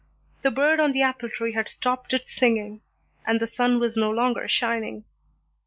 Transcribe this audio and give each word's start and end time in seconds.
The 0.41 0.49
bird 0.49 0.79
on 0.79 0.93
the 0.93 1.03
apple 1.03 1.29
tree 1.29 1.51
had 1.51 1.69
stopped 1.69 2.11
its 2.11 2.33
singing, 2.35 2.81
and 3.23 3.39
the 3.39 3.45
sun 3.45 3.79
was 3.79 3.95
no 3.95 4.09
longer 4.09 4.47
shining. 4.47 5.03